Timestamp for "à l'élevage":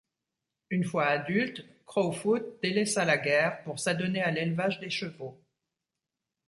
4.23-4.79